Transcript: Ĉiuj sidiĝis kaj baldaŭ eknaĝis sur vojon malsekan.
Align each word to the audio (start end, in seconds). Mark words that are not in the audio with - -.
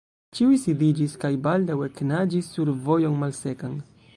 Ĉiuj 0.37 0.55
sidiĝis 0.61 1.13
kaj 1.25 1.31
baldaŭ 1.47 1.77
eknaĝis 1.89 2.49
sur 2.55 2.73
vojon 2.89 3.21
malsekan. 3.25 3.79